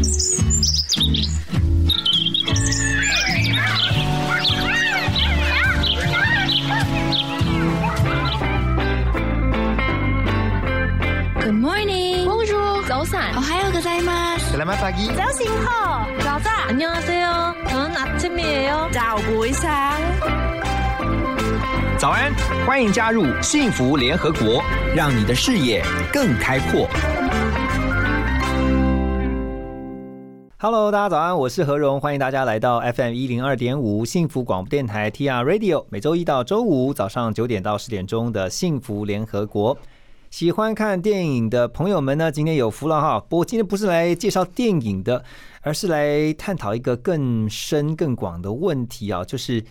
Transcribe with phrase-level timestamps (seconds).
[11.52, 12.24] morning.
[12.24, 12.82] Bonjour.
[12.88, 13.36] 早安.
[13.36, 14.56] 오하요 고자이마스.
[14.56, 15.12] Selamat pagi.
[15.14, 16.68] 早醒好.早安.
[16.68, 17.54] 안녕하세요.
[17.68, 20.00] 저는 아침이에요.早不一상
[21.98, 22.32] 早安，
[22.66, 24.62] 欢迎加入幸福联合国，
[24.94, 26.88] 让你的视野更开阔。
[30.63, 39.75] Hello，大家早安，我是何荣，欢迎大家来到 FM 一零二点五幸福广播电台 TR Radio，每周一到周五早上九点到十点钟的幸福联合国。
[40.29, 43.19] 喜欢看电影的朋友们呢，今天有福了哈。
[43.27, 45.25] 不过今天不是来介绍电影的，
[45.61, 49.65] 而是来探讨一个更深更广的问题啊，就是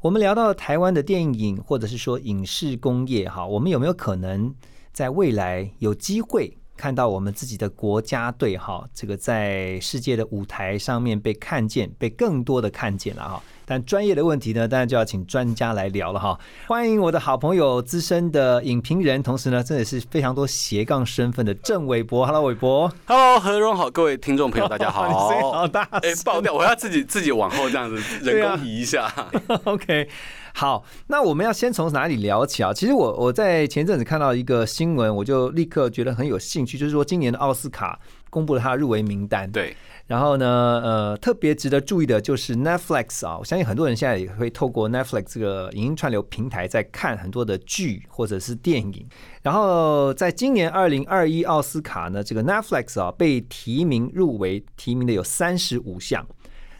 [0.00, 4.54] 我们聊到台湾的电影或者是说影视工业哈，我们有没有可能
[4.94, 13.42] 在未来有机会看到我们自己的国家队哈，这个在世界的舞台上面被看见，被更多的看见了哈？
[13.64, 16.38] 但专业的问题呢，当然就要请专家来聊了哈。
[16.66, 22.26] 欢迎我的好朋友、资深的影评人，同时呢，这也是非常多斜杠身份的郑伟博。
[22.26, 22.92] Hello，伟博。
[23.06, 25.08] Hello，何荣好，各位听众朋友，大家好
[25.52, 25.68] 好。
[25.68, 26.52] 大哎，爆掉！
[26.52, 29.10] 我要自己自己往后这样子人工移一下。
[29.64, 30.08] OK，
[30.54, 32.72] 好，那我们要先从哪里聊起啊？
[32.72, 37.98] 其实我我在前阵子看到一个新闻，我就立刻觉得很有兴趣，就是说今年的奥斯卡
[38.30, 39.74] 公布了他的入围名单。，对，
[40.06, 49.06] 然后呢，呃，特别值得注意的就是 Netflix 啊，我相信很多人现在也会透过 Netflix 这个影音串流平台在看很多的剧或者是电影。
[49.42, 56.24] 然后在今年二零二一奥斯卡呢，这个 Netflix 啊被提名入围，提名的有三十五项。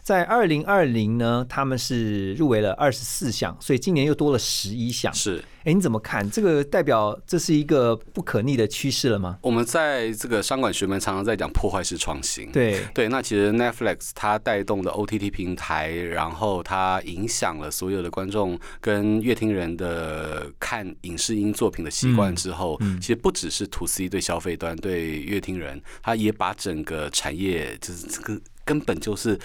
[0.03, 5.13] 在二零二零呢，他们是入围了二十四项，所以今年又多了十一项。
[5.13, 6.29] 是哎，你怎么看？
[6.29, 9.37] 这个代表这是一个不可逆的趋势了吗？
[9.41, 12.51] 我们在这个商管学门常常在讲破坏式创新。
[12.51, 28.37] 对，对，那其实 Netflix 它带动的 OTT 平台，然后它影响了所有的观众跟乐听人的看影视音作品的习惯之后，其实不只是 To C 对消费端对乐听人，它也把整个产业就是这个。
[28.65, 29.39] 根本就是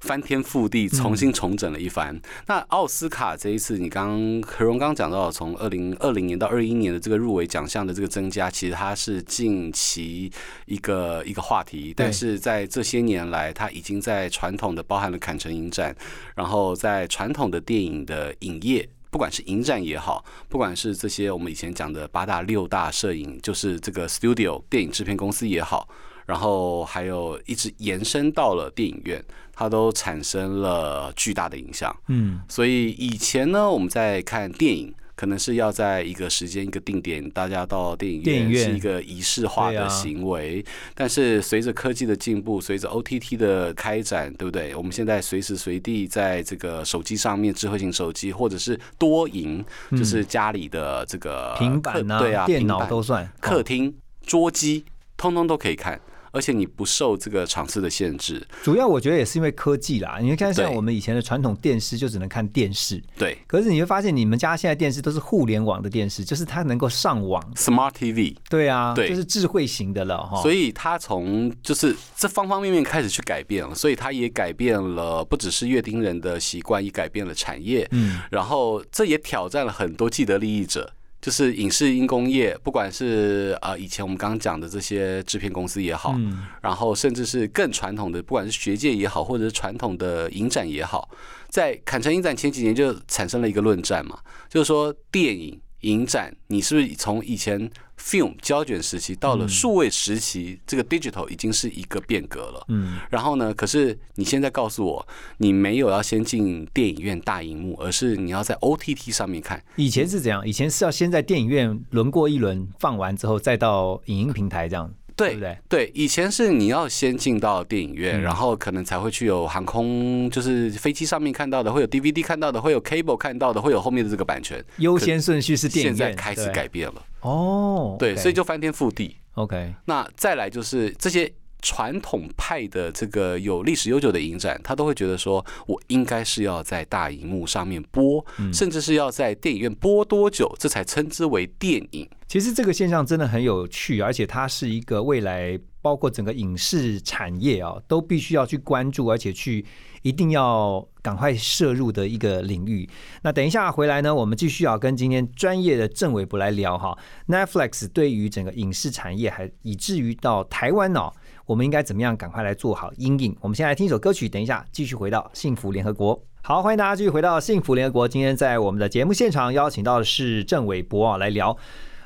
[0.00, 2.20] 翻天覆地，重新重整了一番。
[2.46, 10.30] 那奥斯卡这一次，你刚刚何荣刚讲到，从二零二零年到二一年的这个入围奖项的这个增加，其实它是近期
[10.66, 15.94] 一个一个话题，但是在这些年来，它已经在传统的包含了坎城影展，
[16.34, 18.88] 然后在传统的电影的影业。
[19.10, 25.88] 不管是影展也好，不管是这些我们以前讲的八大六大摄影，就是这个 studio 电影制片公司也好，
[26.26, 31.94] 然后还有一直延伸到了电影院，它都产生了巨大的影响。
[32.08, 34.94] 嗯，所以以前呢，我们在看电影。
[35.16, 40.62] 可能是要在一个时间、一个定点，大家到电影电影院院是一个仪式化的行为。
[40.92, 44.74] 但是随着科技的进步，随着 OTT 的开展，对不对？
[44.74, 53.30] 我们现在随时随地在这个手机上面，智慧型手机或者是多荧，就是家里的这个嗯平板啊，对啊，电脑都算。
[53.40, 53.94] 客厅、
[54.26, 54.84] 桌机，
[55.16, 55.98] 通通都可以看，
[56.34, 58.44] 而且你不受这个场次的限制。
[58.62, 60.18] 主要我觉得也是因为科技啦。
[60.20, 67.40] 你看，像我们以前的传统电视就只能看电视，对可是你会发现，你们家现在电视都是互联网的电视，就是它能够上网。
[67.54, 70.42] ，Smart TV，对啊，对就是智慧型的了哈。
[70.42, 77.86] 所以以它从就是这方方面面开始去改变了，所以它也改变了不只是乐丁人的习惯，也改变了产业。
[77.92, 80.92] 嗯，然后这也挑战了很多既得利益者。
[81.24, 91.08] 就是影视音工业，不管是呃以前我们刚刚讲的这些制片公司也好，嗯然后甚至是更传统的，不管是学界也好，或者是传统的影展也好，
[91.48, 94.18] 在坎城影展前几年就产生了一个论战嘛，
[94.50, 102.64] 就是说电影影展，你是不是从以前 film 胶卷时期到了数位时期，这个 digital 已经是一个变革了。
[102.68, 105.06] 嗯，然后呢，可是你现在告诉我，
[105.38, 109.62] 你没有要先进电影院大荧幕，而是你要在 OTT 上面看。
[109.76, 110.46] 以前是怎样？
[110.46, 115.58] 以前是要先在电影院轮过一轮，放完之后再到影音平台这样，对对不对？
[115.68, 124.64] 对，以前是你要先进到电影院，嗯然后可能才会去有航空，就是飞机上面看到的，会有 DVD 看到的，会有 cable 看到的，会有后面的这个版权。
[124.78, 127.96] 优先顺序是电影院，现在开始改变了，哦。
[127.98, 129.16] 对所以就翻天覆地。
[129.34, 131.30] OK，那再来就是这些
[131.64, 138.22] 传统派的这个有历史悠久的影展，他都会觉得说，我应该是要在大荧幕上面播，
[138.52, 142.06] 甚至是要在电影院播多久，这才称之为电影。
[142.28, 149.64] 其实这个现象真的很有趣，而且它是一个未来包括整个影视产业啊，都必须要去关注，而且去
[150.02, 152.88] 一定要赶快摄入的一个领域。
[153.22, 161.12] 那等一下回来呢，我们继续要跟今天专业的郑伟博来聊哈，Netflix 对于整个影视产业，还以至于到台湾哦，
[161.46, 163.36] 我们应该怎么样赶快来做好阴影？
[163.40, 166.18] 我们先来听一首歌曲，等一下继续回到幸福联合国。
[166.42, 168.08] 好，欢迎大家继续回到幸福联合国。
[168.08, 171.56] 今天在我们的节目现场邀请到的是郑伟博啊，来聊。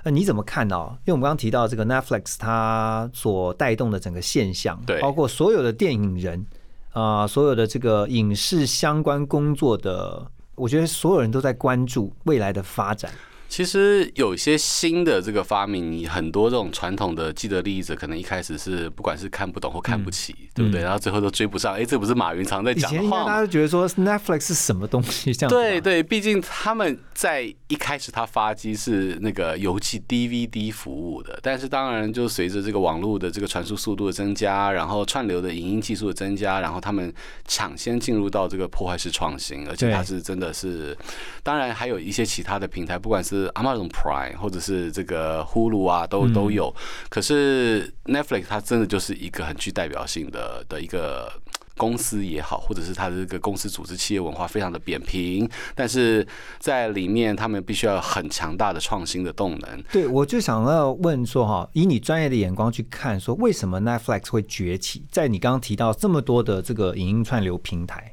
[0.02, 0.76] 呃，你怎么看呢？
[1.05, 6.46] 因为我们刚刚提到这个 Netflix 它所带动的整个现象，对，包括所有的电影人
[6.93, 13.11] 啊，所有的这个影视相关工作的，我觉得所有人都在关注未来的发展。
[13.49, 20.83] 其实有一些新的这个发明，很多这种传统的既得利益者，可能一开始是不管是看不懂或看不起，对不对？
[20.83, 21.75] 然后最后都追不上。
[21.75, 23.27] 哎，这不是马云常在讲的话吗？
[23.27, 25.33] 大家都觉得说 Netflix 是什么东西？
[25.33, 37.12] 这样对对，毕竟他们在一开始他发机是那个邮寄 DVD 服务的，但是当然就随着这个网络的这个传输速度的增加，然后串流的影音技术的增加，然后他们
[37.47, 40.97] 抢先进入到这个破坏式创新，而且它是真的是，
[41.43, 46.75] 当然还有一些其他的平台，不管是是 Amazon Prime 或者是这个 Hulu 啊，都都有。
[47.08, 51.32] 可是 Netflix 它真的就是一个很具代表性的的一个
[51.76, 56.26] 公司也好，或者是它的这个公司组织企业文化非常的扁平，但是
[56.58, 59.82] 在里面他们必须要有很强大的创新的动能。
[59.93, 65.06] 对，我就想要问说哈，以你专业的眼光去看，说为什么 Netflix 会崛起？
[65.08, 68.12] 在你刚刚提到这么多的这个影音串流平台。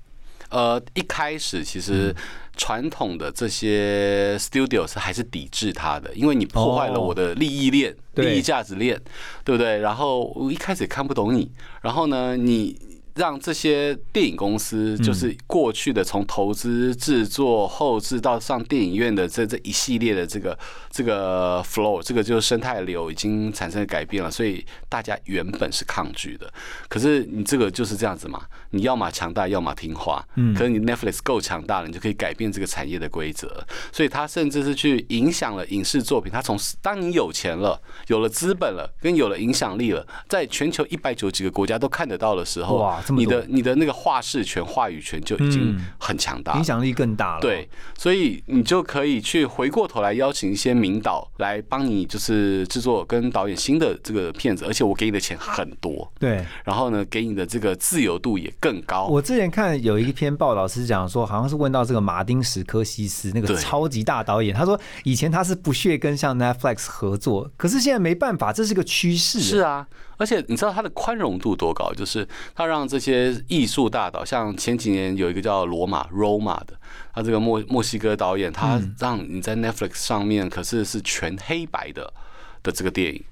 [0.55, 2.15] 呃，一开始其实
[2.55, 8.97] 传统的这些 studios 还是抵制它的，因为你破坏了我的利益链、利益价值链，
[9.43, 9.77] 对不对？
[9.79, 12.94] 然后我一开始也看不懂你，然后呢，你。
[13.15, 20.57] 让这些电影公司，就是过去的从投资、制作、后制到上电影院的这这一系列的这个
[20.91, 26.51] 这个 flow，这个就是生态流已经产生了改变了，所以大家原本是抗拒的。
[26.89, 30.21] 可是你这个就是这样子嘛，你要么强大，要么听话。
[30.35, 30.53] 嗯。
[30.53, 33.65] 可是你 Netflix 够强大了，你就可以改变这个产业的规则。
[33.93, 36.29] 所以它甚至是去影响了影视作品。
[36.29, 43.01] 它从当你有钱了、有了资本了、跟有了影响力了，在全球一百九几个国家都看得到的时候，哇！
[43.09, 47.41] 你的你的那个话事权、话语权就已经很强大，影响力更大了。
[47.41, 47.67] 对，
[47.97, 56.11] 所以你就可以去回过头来邀请一些名导来帮你，就是制作跟导演新的这个片子，而且我给你的钱很多。
[56.19, 59.07] 对，然后呢，给你的这个自由度也更高。
[59.07, 69.39] 我之前看有一篇报道是讲说，好像是问到这个马丁·史科西斯那个超级大导演，他说以前他是不屑跟像 Netflix 合作，可是现在没办法，这是个趋势。
[69.39, 69.87] 是啊。
[70.17, 71.91] 而且你知道它的宽容度多高？
[71.93, 76.77] 就是它让这些艺术大导，像前几年有一个叫罗马 （Roma） 的，
[77.13, 82.13] 他这个墨墨西哥导演，他让你在 Netflix 上面可是是全黑白的
[82.63, 83.23] 的这个电影，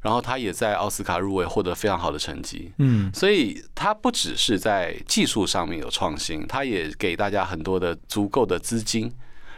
[0.00, 2.72] 然后他也在奥斯卡入围，获得非常好的成绩。
[2.78, 9.12] 嗯，所以他不只是在技术上面有创新，他也给大家很多的足够的资金。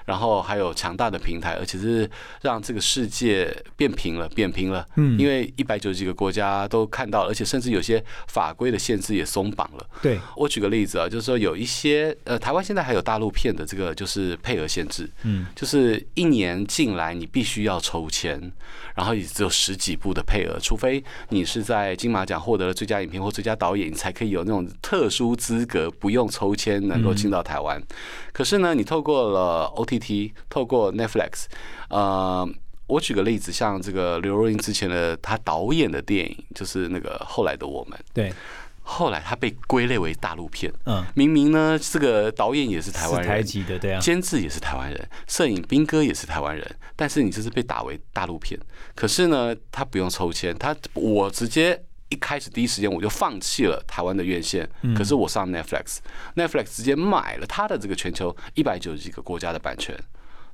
[0.04, 2.08] 然后还有强大的平台，而且是
[2.42, 4.86] 让这个世界变平了，变平了。
[4.96, 9.86] 嗯，因为一百九十几个国家都看到，而且甚至有些法规的限制也松绑了。
[10.02, 18.52] 对，我举个例子啊，就是说有一些呃，台湾现在还有大陆片的这个就是配额限制，嗯，就是一年进来你必须要抽签，
[18.94, 27.82] 然后也只有十几部的配额，除非你是在金马奖获得了最佳影片或最佳导演，你才可以有那种特殊资格，不用抽签能够进到台湾。
[28.32, 30.04] 可是呢，你透过了 O T。
[30.04, 31.44] T 透过 Netflix，
[31.88, 32.46] 呃，
[32.86, 37.98] 我举个例子，像这个刘若英之前的她导演的电影，就是那个后来的我们。
[38.12, 38.30] 对，
[38.82, 40.70] 后来她被归类为大陆片。
[40.84, 48.60] 嗯，明明呢，这个导演也是台湾人，台籍的对啊，监制也是台湾人，摄影兵哥也是台湾人，但是你就是被打为大陆片。
[48.94, 51.82] 可是呢，他不用抽签，他我直接。
[52.14, 59.98] 一开始第一时间我就放弃了台湾的院线，可是我上 Netflix，Netflix 直接买了他的这个全球一百九十几个国家的版权，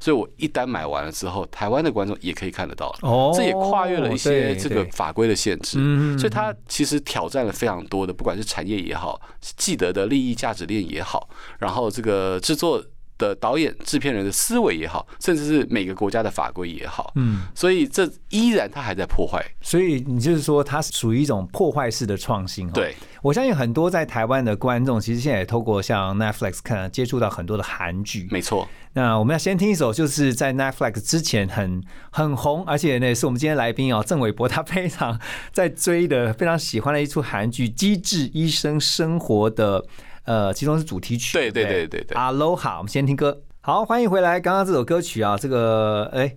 [0.00, 3.32] 所以我一单买完了之后，台湾的观众也可以看得到了。
[3.36, 5.78] 这也跨越了一些这个法规的限制，
[6.18, 12.82] 所以它其实挑战了非常多的，不管是产业也好，既得的利益价值链也好，然后这个制作。
[13.20, 19.44] 的导演、制片人的思维也好，甚至是每个国家的法规也好，嗯，所以这依然它还在破坏。
[19.60, 22.68] 所以你就是说，它属于一种破坏式的创新。
[22.72, 28.26] 对，我相信很多在台湾的观众，其实现在也透过像 Netflix 看接触到很多的韩剧。
[28.30, 28.66] 没错。
[28.94, 35.20] 那我们要先听一首，就是在 Netflix 之前很很红，而且呢是我们今天来宾哦，郑伟博他非常
[35.52, 39.84] 在追的、非常喜欢的一出韩剧《机智医生生活》的。
[40.30, 42.16] 呃，其中是主题曲，对对对对对。
[42.16, 43.42] Aloha，我们先听歌。
[43.62, 44.38] 好，欢迎回来。
[44.38, 46.36] 刚刚这首歌曲啊，这个哎，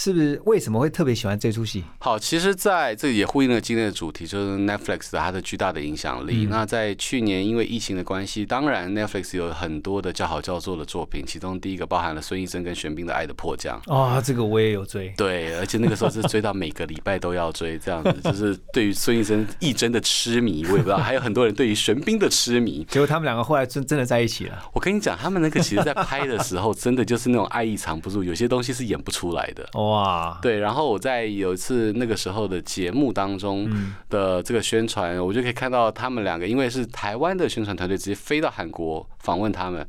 [0.00, 1.84] 是不是为什么会特别喜欢这出戏？
[1.98, 6.46] 好，其实在这也呼应了今天的主题，就是 Netflix 它的巨大的影响力。
[6.46, 15.12] 那在去年因为疫情的关系，当然 Netflix 有很多的叫好叫座的作品，其中第一个包含了孙艺珍跟玄彬的《爱的迫降》哦，这个我也有追。
[15.18, 22.86] 对，而且那个时候是追到每个礼拜都要追，这样子 就是对于孙艺珍、艺珍的痴迷，我也不知道，还有很多人对于玄彬的痴迷。
[22.88, 24.64] 结果他们两个后来真真的在一起了。
[24.72, 29.68] 我跟你讲，他们那个其实在拍的时候，真的就是那种爱意藏不住，有些东西是演不出来的。
[29.90, 33.68] 哇，对，然后我在有一次那个时候的节目当中
[34.08, 39.86] 的这个宣传，我就可以看到他们两个，因为是台湾的宣传团队直接飞到韩国访问他们，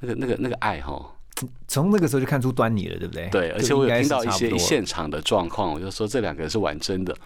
[0.00, 1.14] 那个那个那个爱哈，
[1.68, 3.28] 从那个时候就看出端倪了，对不对？
[3.30, 7.16] 对，而且我有听到一些现场的状况，我就说这两个人是玩真的。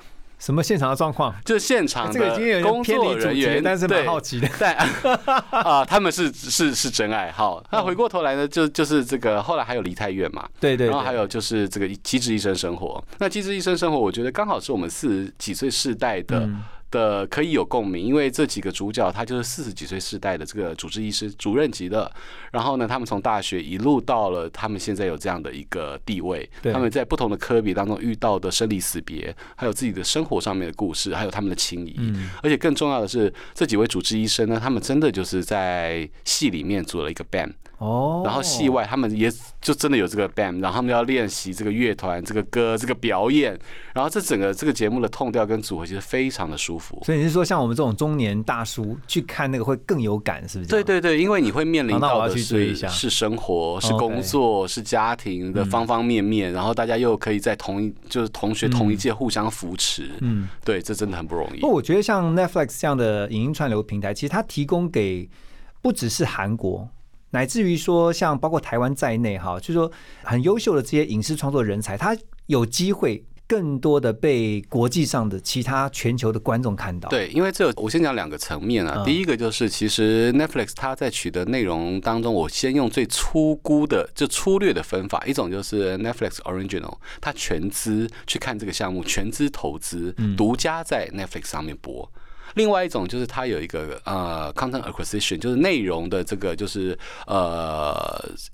[0.41, 1.33] 什么现场的状况？
[1.45, 4.49] 就是现场的工作人员，但是蛮好奇的。
[4.59, 4.75] 但
[5.53, 7.31] 啊，他们是是是真爱。
[7.31, 10.89] 好，那回过头来呢，就就是这个后来还有梨泰院嘛，对对。
[10.89, 13.03] 然后还有就是这个机智医生生活。
[13.19, 16.49] 那机智医生生活，我觉得刚好是我们四十几岁世代的。
[16.91, 22.11] 的可以有共鸣，因为这几个主角他就是四十几岁世代的这个主治医师、主任级的，
[22.53, 31.97] 然后呢，他们从大学一路到了他们现在有这样的一个地位，他们在不同的科比当中遇到的生离死别，还有自己的生活上面的故事，还有他们的情谊，
[32.43, 37.53] 而且更重要的是，这几位主治医生呢，他们真的就是在戏里面组了一个 band。
[37.79, 43.59] 哦，然后戏外他们也就真的有这个 band，然后他们要练习这个乐团、这个歌、这个表演，
[43.95, 46.80] 然后这整个这个节目的痛调跟组合其实非常的舒服。
[47.05, 50.71] 所以你是说，像我们这种中年大叔去看那个会更有感，是不是？
[50.71, 60.11] 对对对，因为你会面临到的是是生活、是工作、是家庭的方方面面，然后大家又可以在同一就是同学同一届互相扶持。
[60.21, 61.61] 嗯，对，这真的很不容易。
[61.61, 65.29] 不，我觉得像 Netflix 这样的影音串流平台，其实它提供给
[65.83, 66.89] 不只是韩国。
[67.33, 69.89] 乃至于说，像包括台湾在内，哈，就是说
[70.25, 77.09] 很优秀的这些影视创作人才，他有机会更多的被国际上的其他全球的观众看到。
[77.09, 79.03] 对，因为这我先讲两个层面啊。
[79.05, 92.09] 第一个就是，其实 Netflix 它在取得内容当中，我先用最粗估的、就粗略的分法，一种就是 Netflix Original，它全资去看这个项目，全资投资，独家在 Netflix 上面播。
[92.55, 97.95] 另外一种就是它有一个呃 content acquisition，就是内容的这个就是呃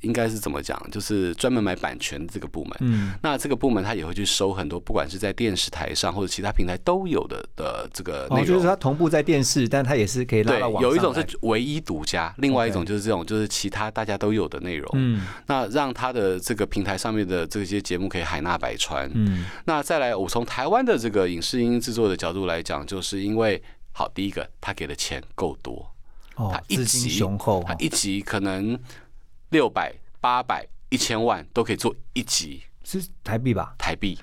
[0.01, 2.77] 应该是怎么讲，就是专门买版权的这个部门。
[2.81, 8.47] 嗯，那这个部门它也会去收很多，不管是在电视台上或者其他平台都有的的这个内容。
[8.47, 10.91] 就是它同步在电视，但它也是可以拉到网上。
[10.91, 14.89] 有一种是唯一独家，另外一种就是这种就是其他大家都有的内容。
[14.95, 19.11] 嗯，那让它的这个平台上面的这些节目可以海纳百川。
[19.15, 23.63] 嗯，那再来我从台湾的这个影视音制作的角度来讲，就是因为。
[23.99, 25.91] 好，第一个，他给的钱够多，
[26.35, 28.79] 他一集雄厚，他一集可能
[29.49, 33.75] 六百、八百、一千万都可以做一集，是台币吧？
[33.79, 34.19] 台币。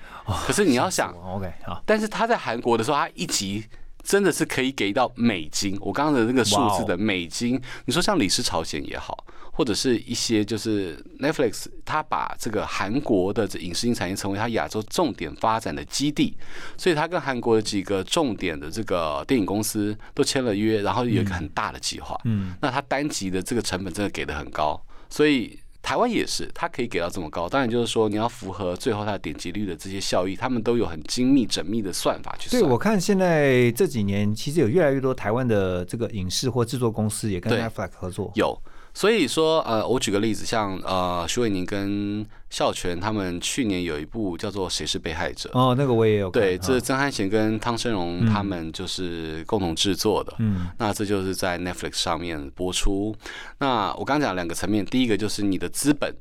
[0.46, 1.82] 可是你要想，OK，好。
[1.84, 3.66] 但是他在韩国的时候，他一集
[4.04, 5.76] 真的是可以给到美金。
[5.80, 9.26] 我刚刚的那个数字的美金，你说像《李氏朝鲜》也好。
[9.56, 16.36] 或者是一些就是 Netflix，它把这个韩国的这影视音产业成为它亚洲重点发展的基地，
[16.76, 22.20] 所以它跟韩国的几个重点的这个电影公司都签了约，然后有一个很大的计划。
[22.24, 27.46] 嗯，那它单集的这个成本真的给的很高，所以台湾也是，它可以给到这么高。
[27.46, 32.62] 当然就是说你要符合最后它的点击率的这些效益，他们都有很精密缜密的算法去算。
[32.62, 38.32] 对，我看现在这几年其实有越来越多台湾的这个影视或制作公司也跟 Netflix 合作。
[38.34, 38.58] 有。
[38.94, 53.14] 所以说，呃，我举个例子，像呃，徐伟宁跟孝全他们去年有一部叫做《谁是被害者》哦，那个我也有对，这是曾汉贤跟汤生荣他们就是共同制作的，嗯，那这就是在 Netflix 上面播出。
[53.58, 56.14] 那我刚讲两个层面，第一个就是你的资本。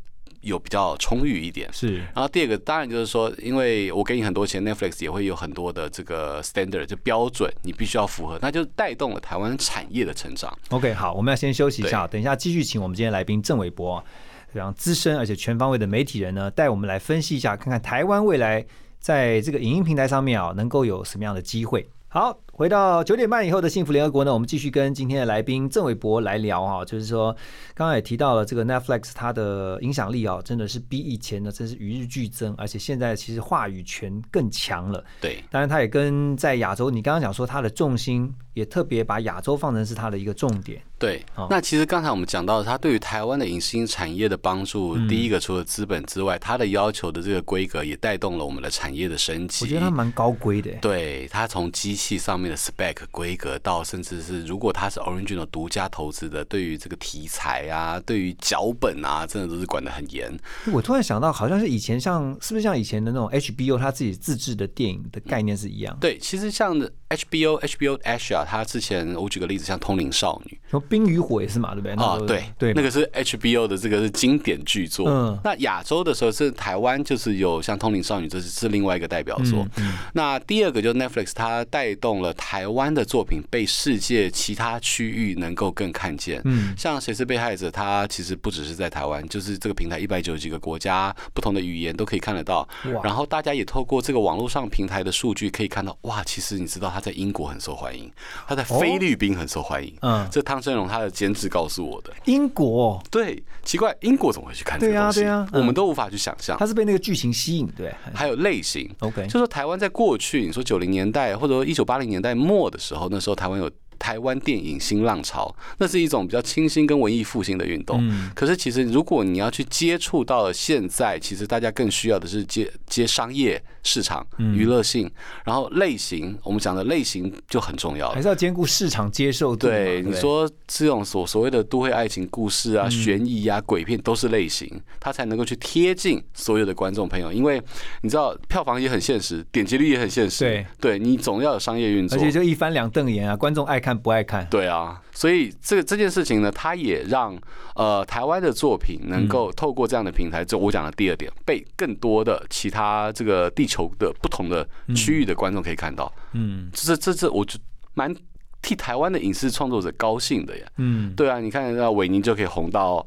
[0.44, 1.98] 有比较充裕一点，是。
[1.98, 10.56] 然后第二个当然就是说，因为我给你很多钱，Netflix 也会有很多的这个 standard 就标准，你必须要符合，那就带动了台湾产业的成长。
[10.70, 14.04] OK，好，我们要先休息一下，等一下继续请我们今天来宾郑伟博，
[14.50, 18.66] 非常资深而且全方位的媒体人呢，带我们来分析一下，看看台湾未来
[19.00, 21.90] 在这个影音平台上面啊，能够有什么样的机会。
[22.08, 22.43] 好。
[22.56, 27.36] 回到九点半以后的幸福联合国呢，我们继续跟今天的来宾郑伟博来聊啊，就是说
[27.74, 35.04] 刚刚也提到了这个 Netflix 它的影响力啊，真的是比以前呢真是与日俱增，而且现在其实话语权更强了。
[35.20, 40.82] 对，当然它也跟在亚洲，你刚刚讲说它的重心也特别把亚洲放成是它的一个重点。
[41.00, 49.66] 对，那其实刚才我们讲到它对于台湾的影视产业的帮助，第一个除了资本之外，它的要求的这个规格也带动了我们的产业的升级。
[49.66, 50.72] 我觉得它蛮高规的。
[50.82, 52.34] 对，它从机器上。
[52.44, 60.30] 面的 spec 规格，到甚至是如果它是 original 独家投资的，对于这个题材啊，对于脚本啊，真的都是管得很严。
[60.74, 65.96] 我突然想到，好像是以前像是不是像以前的那种 HBO 他自己自制的电影的概念是一样？
[66.02, 66.78] 对，其实像
[67.16, 71.94] HBO HBO Asia，它之前我举个例子，像《通灵少女》，冰与火》也是嘛，对不对？
[71.94, 75.08] 啊，对对，那个是 HBO 的这个是经典巨作。
[75.10, 79.68] 嗯，那亚洲的时候是台湾，就是有像《通灵少女》，这是是另外一个代表作。
[79.78, 86.42] 嗯那第二个就是 Netflix，它带动了台湾的作品被世界其他区域能够更看见。
[86.46, 92.68] 嗯，像《谁是被害者》，它其实不只是在台湾，就是这个平台一百九十几个国家不同的语言都可以看得到。
[93.04, 98.10] 然后大家也透过这个网络上平台的数据可以看到，哇，其实你知道它在英国很受欢迎，
[98.48, 99.94] 他在菲律宾很受欢迎。
[100.02, 102.14] 嗯，这汤生荣他的监制告诉我的。
[102.24, 105.20] 英国对，奇怪，英国怎么会去看这个东西？
[105.20, 106.58] 对啊，我们都无法去想象。
[106.58, 107.94] 他是被那个剧情吸引，对。
[108.14, 113.70] 还有类型，OK，就说台湾在过去，你说九零年代或者说一九八零年代末的时候，那时候台湾有。
[113.98, 117.98] 台湾电影新浪潮，那是一种比较清新跟文艺复兴的运动。
[118.02, 125.10] 嗯，可是其实如果你要去接触到了现在，其实大家更需要的是接接商业市场、娱乐性，
[125.46, 129.68] 然后类型，我们讲的类型就很重要，还是要兼顾市场接受度。
[129.68, 134.70] 对，你说这种所所谓的都会爱情故事啊、悬疑啊、鬼片都是类型，
[135.00, 137.32] 它才能够去贴近所有的观众朋友。
[137.32, 137.62] 因为
[138.02, 140.44] 你知道票房也很现实，点击率也很现实。
[140.44, 143.94] 对，对你总要有商业运作，而且就一翻两瞪眼啊，观众爱看。
[144.04, 147.38] 不爱看，对啊，所以这个这件事情呢，它也让
[147.76, 156.12] 呃台湾的作品能够透过这样的平台，就我讲的第二点，被更多的其他这个地球的不同的区域的观众可以看到。
[156.34, 157.60] 嗯，这这这，我就
[157.94, 158.14] 蛮
[158.62, 160.66] 替台湾的影视创作者高兴的呀。
[160.78, 163.06] 嗯，对啊，你看那韦宁就可以红到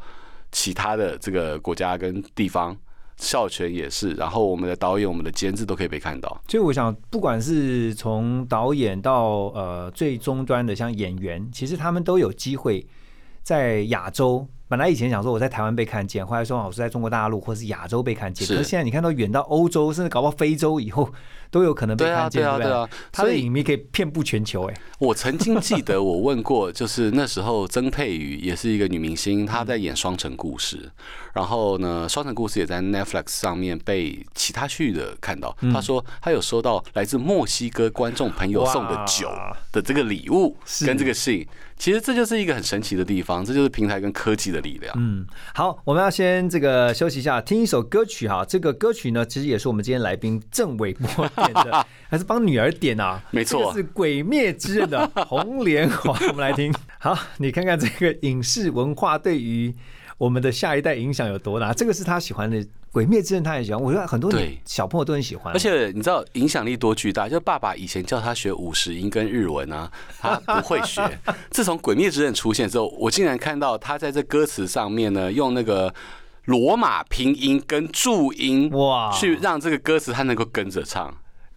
[0.52, 2.76] 其他的这个国家跟地方。
[3.16, 6.40] 校权也是，然后我们的导演、我们的监制都可以被看到。
[6.49, 12.87] 所以我想，不管是从导演到呃最终端的像演员，其实他们都有机会
[13.42, 14.46] 在亚洲。
[14.68, 18.46] 本来以前想说我在台湾被看见，后来说我是在中国大陆或是亚洲被看见。
[18.49, 21.08] 可是现在你看到远到欧洲，甚至搞到非洲以后，
[21.50, 22.99] 都有可能被看见，对啊对？
[23.12, 24.65] 他的影迷可以遍布全球。
[24.69, 30.76] 哎，我曾经记得我问过，就是那时候曾佩瑜也是一个女明星，她在演《双城故事》，
[31.35, 35.57] 然后呢，《双城故事》也在 Netflix 上面被其他区域的看到。
[35.73, 39.31] 她说她有收到来自墨西哥观众朋友送的酒
[39.73, 41.47] 的这个礼物跟这个信。
[41.79, 44.95] 其实这就是一个很神奇的地方，这就是平台跟科技的力量。
[44.97, 48.42] 嗯，好，我们要先这个休息一下，听一首歌曲哈。
[48.47, 53.22] 这个歌曲呢，其实也是我们今天来宾郑伟波点的， 还是帮女儿点啊？
[53.31, 56.75] 没错，是《鬼灭之刃》的 《红莲华》，我们来听。
[56.99, 59.75] 好，你看看这个影视文化对于
[60.18, 61.72] 我们的下一代影响有多大？
[61.72, 62.66] 这个是他喜欢的。
[62.92, 64.33] 鬼灭之刃他也喜欢，我觉得很多
[64.64, 65.53] 小朋友都很喜欢。
[65.53, 67.29] 而且你知道影响力多巨大？
[67.29, 71.07] 就爸爸以前叫他学五十音跟日文啊，他不会学。
[71.51, 75.92] 自从鬼灭之刃出现之后，我竟然看到他在这歌词上面呢，用那个
[76.46, 81.14] 罗马拼音跟注音哇，去让这个歌词他能够跟着唱。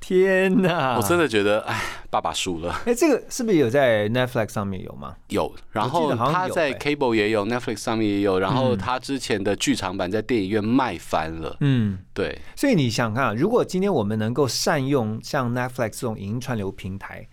[0.10, 0.98] 天哪！
[0.98, 2.82] 我真的觉得，哎，爸爸输了。
[2.88, 5.16] 哎，这个是不是有在 Netflix 上面有吗？
[5.28, 11.56] 有，然后他在 Cable 也有，Netflix 上面也有，然后他之前的剧场版在电影院卖翻了。
[11.60, 12.42] 嗯，对。
[12.56, 17.28] 所以你想看，如果今天我们能够善用像 Netflix 这种影音串流平台，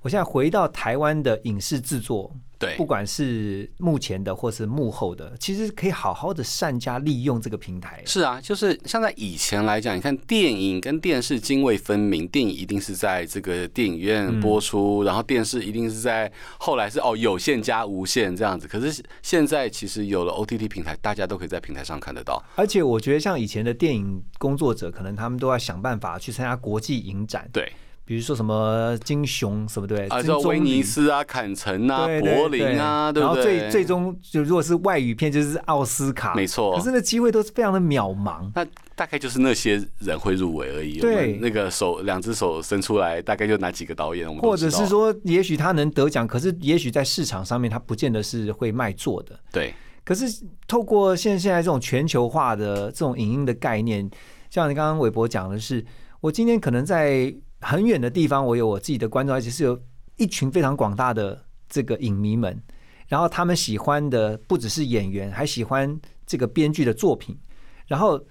[0.00, 2.34] 我现在回到台湾的影视制作。
[2.62, 8.02] 对，不管是目前的或是幕后的，其实可以好好的善加利用这个平台。
[8.06, 18.68] 是啊，就是像在以前来讲，你看电影跟电视泾渭分明，电影一定是在这个电影院播出，然后电视一定是在后来是哦有线加无线这样子。
[18.68, 22.42] 可是现在其实有了 OTT 平台，大家都可以在平台上看得到。
[22.54, 27.48] 而且我觉得像以前的电影工作者，可能他们都要想办法去参加国际影展。
[27.52, 27.72] 对。
[28.04, 33.44] 比如说什么金熊什么对，啊，叫威尼斯啊、坎城啊、柏林啊，对不对？
[33.56, 36.76] 然后最最终就如果是外语片，就是奥斯卡，没错。
[36.76, 38.50] 可是那机会都是非常的渺茫。
[38.56, 40.98] 那大概就是那些人会入围而已。
[40.98, 44.28] 对，那个手两只手伸出来，大概就哪几个导演？
[44.38, 49.38] 或者是说，也许他能得奖，可是也许在市场上面他不见得是会卖座的。
[49.52, 49.72] 对。
[50.04, 54.10] 可是透过现现在这种全球化的这种影音的概念，
[54.50, 55.84] 像你刚刚韦博讲的是，
[56.20, 57.32] 我今天可能在。
[57.62, 59.80] 很远的地方，我有我自己的观众，而且是有
[60.16, 62.60] 一群非常广大的这个影迷们。
[63.08, 67.38] 然后他们喜欢的不只是演员，还喜欢这个编剧的作品。
[67.86, 68.22] 然后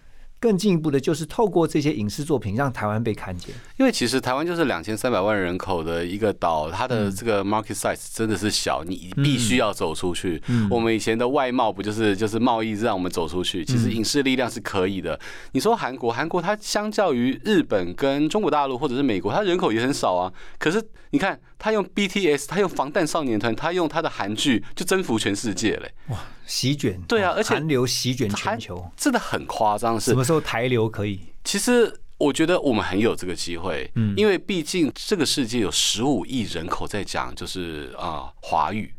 [0.42, 3.56] 更进一步的，就是透过这些影视作品让台湾被看见。
[3.78, 10.42] 因为其实台湾就是两千三百万人口的一个岛，它的这个 market size 真的是小，你必须要走出去。
[10.70, 13.64] 我们以前的外贸不就是就是贸易让我们走出去？
[13.64, 15.20] 其实影视力量是可以的。
[15.52, 20.34] 你说韩国，韩国它相较于日本跟中国大陆或者是美国，它人口也很少啊。
[20.58, 25.92] 可是你看，它用 BTS，它用防弹少年团，它用它的韩剧就征服全世界嘞！
[26.08, 30.00] 哇，席卷对啊，而且韩流席卷全球，真的很夸张。
[30.00, 31.20] 是时候台流可以？
[31.44, 38.94] 其实我觉得我们很有这个机会，嗯，因为毕竟这个世界有十五亿人口在讲，就是啊华语。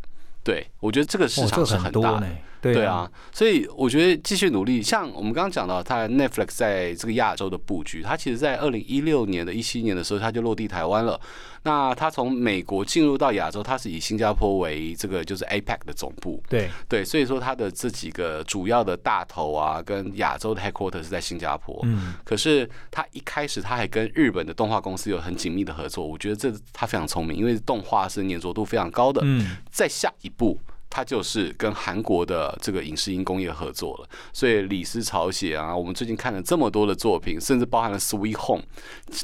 [0.45, 2.29] 对，我觉得这个市场是很大的，
[2.63, 4.81] 对啊，所以我觉得继续努力。
[4.81, 11.21] 像我们刚刚讲到，它 Netflix 在这个亚洲的布局，它其实在二零一六年的一七年的时候，它就落地台湾了。
[11.65, 21.79] 那它从美国进入到亚洲，它是以新加坡为这个就是 APEC 的总部，对对，所以说它的这几个主要的大头啊，跟亚洲的 headquarters 是在新加坡。
[21.85, 29.21] 嗯，可是它一开始它还跟日本的动画公司有很紧密的合作，我觉得这它非常聪明，因为动画是粘着度非常高的。
[29.25, 30.59] 嗯，再下一步。
[30.95, 38.63] 它就是跟韩国的这个影视音工业合作了，所以李斯朝鲜啊，我们最近看了这么多的作品，甚至包含了 Sweet Home，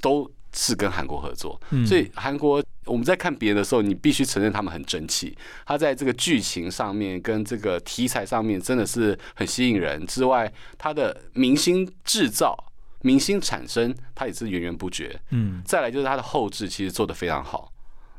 [0.01, 1.61] 都是跟韩国合作。
[1.87, 5.37] 所以韩国我们在看别人的时候，你必须承认他们很争气。
[5.67, 10.07] 他在这个剧情上面跟这个题材上面真的是很吸引人。
[10.07, 12.57] 之外，他的明星制造、
[13.03, 15.21] 明星产生，他也是源源不绝。
[15.33, 17.71] 嗯，再来就是他的后置，其实做的非常好。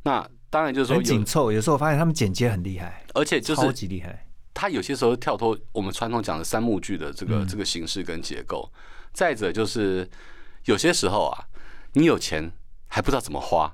[0.03, 4.25] 那当然就是说很紧凑，有时候我发现他们剪接很厉害，而且就是超级厉害。
[4.53, 8.69] 他有些时候跳脱我们传统讲的三幕剧的这个这个形式跟结构。
[9.13, 10.09] 再者就是
[10.65, 11.45] 有些时候啊，
[11.93, 12.51] 你有钱
[12.87, 13.73] 还不知道怎么花。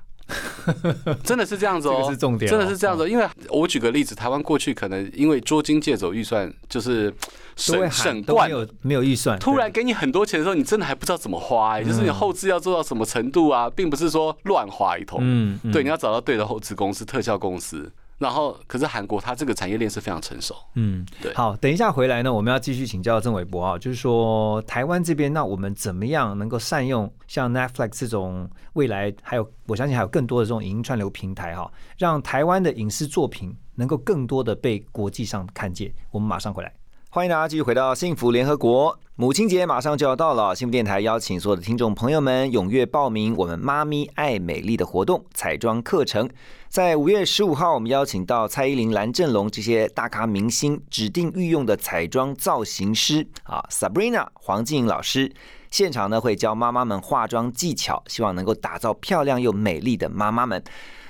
[1.23, 3.07] 真的是这样子哦，是重点，真的是这样子。
[3.09, 7.13] 因为我举个例子，台湾过去可能因为捉襟借走预算，就是
[7.55, 15.19] 省省惯，没有没有预算，突然给你很多钱的时候，你真的还不知道怎么花，就是你后置要做到什么程度啊，并不是说乱花一通。
[15.21, 17.91] 嗯，对，你要找到对的后置公司、特效公司。
[18.17, 20.55] 然后，可是韩国它这个产业链是非常成熟。
[20.75, 21.33] 嗯，对。
[21.33, 35.93] 好，等一下回来呢，我们要继续请教郑伟博啊，就是说台湾这边，那我们怎么样能够善用像 Netflix 这种未来，还有我相信还有更多的这种影音串流平台哈，让台湾的影视作品能够更多的被国际上看见。
[36.11, 36.73] 我们马上回来。
[37.15, 38.99] 欢迎大家继续回到幸福联合国。
[39.15, 46.29] 母亲节马上就要到了，幸福电台邀请所有的听众朋友们踊跃报名我们“妈咪爱美丽”的活动彩妆课程。
[46.67, 55.31] 在五月十五号，我们邀请到蔡依林、蓝正龙这些大咖明星指定御用的彩妆造型师啊，Sabrina 黄静老师，
[55.71, 60.61] 现场呢会教妈妈们化妆技巧，希望能够打造漂亮又美丽的妈妈们。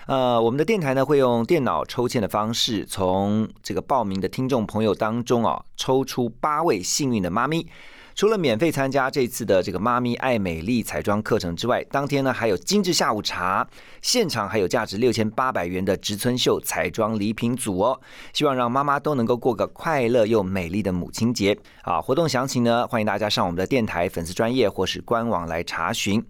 [0.08, 7.68] 呃，我们的电台呢会用电脑抽签的方式，从这个报名的听众朋友当中啊，抽出八位幸运的妈咪。
[8.14, 13.68] 除了免费参加这次的这个妈咪爱美丽彩妆课程之外，当天呢还有精致下午茶，
[14.02, 18.00] 现场还有价值六千八百元的植村秀彩妆礼品组哦。
[18.32, 22.00] 希望让妈妈都能够过个快乐又美丽的母亲节啊！
[22.00, 26.24] 活动详情呢，欢迎大家上我们的电台粉丝专业或是官网来查询。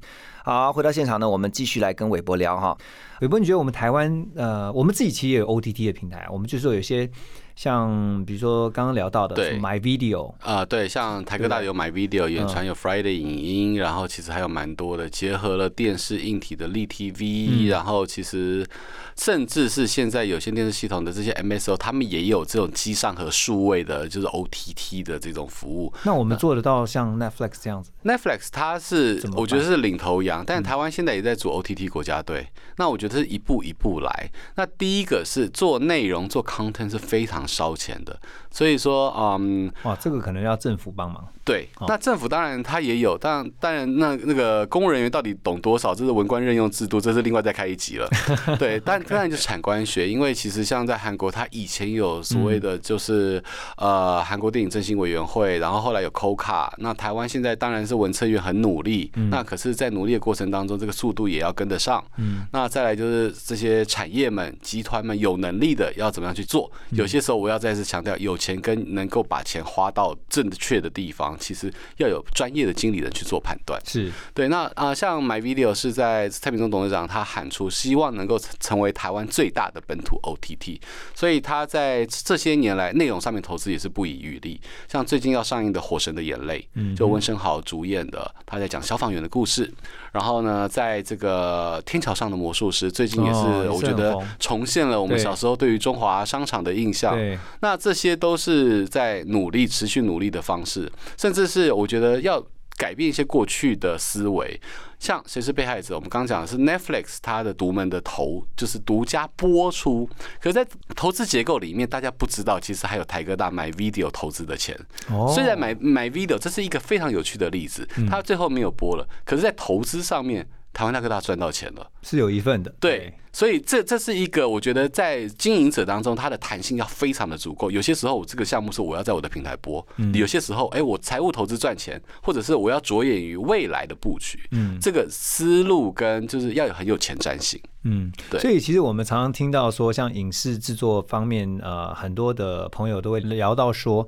[0.45, 2.77] 好，回到现场呢，我们继续来跟韦博聊哈。
[3.21, 7.09] 韦博，你觉得我们台湾呃，我们自己其实也有 OTT 的平台，我们就说有些。
[7.55, 18.67] 像比如说刚刚聊到的对，My Video 啊，对，像台科大有 My Video，远传有 Friday 影音，然后其实还有蛮多的，结合了电视硬体的立 TV，然后其实
[19.15, 25.93] 甚至是现在有线电视系统的这些 MSO，他们也有这种机上和数位的，就是 OTT 的这种服务。
[26.03, 32.47] 那我们做得到像 Netflix 这样子？Netflix 它是我觉得是领头羊，但台湾现在也在组 OTT 国家队。
[32.77, 34.29] 那我觉得是一步一步来。
[34.55, 37.44] 那第一个是做内容做 content 是非常。
[37.47, 38.19] 烧钱的，
[38.51, 41.27] 所以说，嗯，哇，这个可能要政府帮忙。
[41.45, 48.09] 对，那政府当然他也有，但当然那那个公务人员到底懂多少，这是文官任用制度，这是另外再开一集了。
[48.57, 53.43] 对，但当然就是产官学，因为其实像在韩国，他以前有所谓的就是
[53.77, 62.03] 呃韩国电影振兴委员会，然后后来有 COCA，那台湾现在当然是文策院很努力，那可是，在努力的过程当中，这个速度也要跟得上。
[62.17, 66.71] 嗯，那再来就是这些产业们、集团们有能力的要怎么样去做？
[66.89, 71.34] 有些时候我要再次强调，有钱跟能够把钱花到正确的地方。
[71.39, 74.47] 其实要有专业的经理人去做判断，是对。
[74.47, 80.79] 那啊，像 My Video 是在蔡明忠董事长他喊出希望能够成为台湾最大的本土 OTT，
[81.13, 84.59] 所以他在这些年来内容上面投资也是不遗余力。
[84.87, 89.71] 像最近要上映的《火神的眼泪》，就温升豪主演的，他在讲消防员的故事。
[90.11, 97.17] 然后呢，在这个天桥上的魔术师，最近也是我觉得重现了我们小时候对于中华商场的印象。
[97.59, 100.89] 那这些都是在努力、持续努力的方式，
[101.25, 102.39] 甚至是我觉得要
[102.77, 104.61] 改变一些过去的思维。
[104.99, 105.95] 像谁是被害者？
[105.95, 110.07] 我们刚刚讲的是 Netflix 它的独门的投，就是独家播出。
[110.39, 114.79] 可是，在投资结构里面，大家不知道，其实还有台哥大买 video 投资的钱。
[115.09, 121.89] 哦虽然买买 video 这是一个非常有趣的例子，它最后没有播了，可是，在投资上面，台湾大哥大赚到钱了。
[122.03, 127.71] 是有一份的，对，所以这这是一个我觉得在经营者当中，它的弹性要非常的足够。
[127.71, 137.59] 有些时候我这个项目是我要在我的平台播，有些时候哎我财务投资赚钱，或者是我要着眼于未来的布局，嗯这个思路跟就是要有很有前瞻性。
[137.83, 144.05] 嗯，对所以其实我们常常听到说，像影视制作方面，呃，很多的朋友都会聊到说，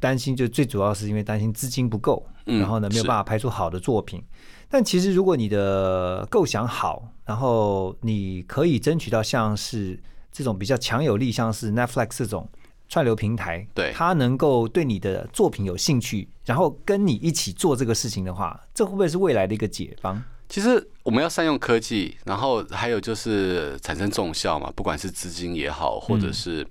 [0.00, 4.22] 担心就最主要是因为担心资金不够，嗯然后呢没有办法拍出好的作品。
[4.68, 9.98] 但其实如果你的构想好，然后你可以争取到像是
[10.32, 12.48] 这种比较强有力，像是 Netflix 这种
[12.88, 20.22] 串流平台，对它能够对你的作品有兴趣，然后跟你一起做这个事情的话，这会不会是未来的一个解方？
[20.48, 26.66] 其实我们要善用科技，然后还有就是产生重效嘛，不管是资金也好，或者是。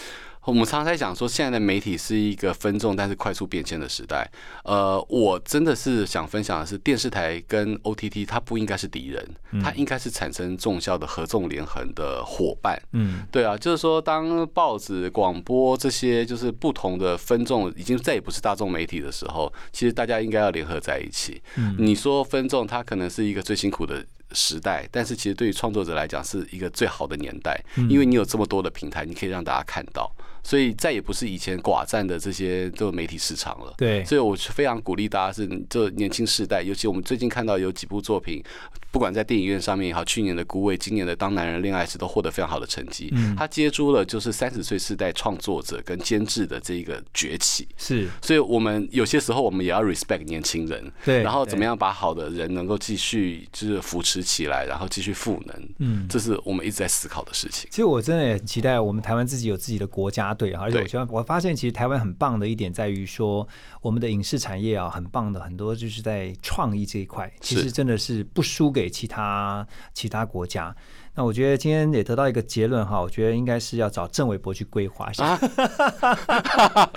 [0.45, 4.29] 我们常常在讲说，现在的媒体是一个分众但是快速变迁的时代。
[4.63, 9.27] 呃，我真的是想分享的是，电视台跟 OTT 它不应该是敌人，
[9.63, 12.79] 它应该是产生重效的合纵连横的伙伴。
[12.91, 21.41] 嗯，对啊，就是说，当报纸、广播这些就是不同的分众已经再也不是大众媒体的时候，其实大家应该要联合在一起。
[21.79, 30.11] 你说分众，它可能是一个最辛苦的时代，但是其实对于创作者来讲是一个最好的年代，因为你有这么多的平台，你可以让大家看到，
[30.45, 33.73] 所以再也不是以前寡占的这些这个媒体市场了。
[33.75, 38.43] 对，所以我是非常鼓励大家是这年轻世代，尤其我们最近看到有几部作品，
[38.91, 43.09] 不管在电影院上面也好，去年的《孤味》，今年的《当男人恋爱时》都获得非常好的成绩。
[43.13, 47.67] 嗯他接住了就是三十岁世代创作者跟监制的这一个崛起。
[47.75, 57.67] 是所以，我们有些时候我们也要 respect 年轻人，对然后怎么样把好的人能够继续就是扶持起来，然后继续赋能，嗯这是我们一直在思考的事情。
[57.71, 63.47] 其实我真的也很期待我们台湾自己有自己的国家队啊，而且我希望我发现其实台湾很棒的一点在于说，
[63.81, 70.75] 我们的影视产业啊很棒的，很多就是在创意这一块，其实真的是不输给其他其他国家。
[71.17, 75.23] 那我觉得今天也得到一个结论哈，我觉得应该是要找郑伟博去规划一下。
[75.23, 75.39] 啊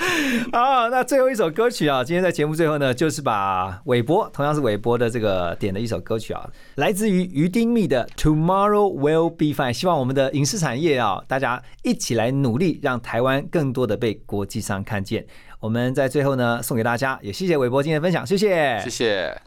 [0.53, 9.71] 好，那最后一首歌曲啊，今天在节目最后呢，就是把韦伯同样是韦伯的这个点的一首歌曲啊，来自于于丁密的《Tomorrow Will Be Fine》。
[9.73, 15.25] 希望我们的影视产业啊，大家一起来努力，让台湾更多的被国际上看见。
[15.61, 19.41] 我们在最后呢，送给大家，也谢谢韦伯今天的分享，谢谢，谢谢。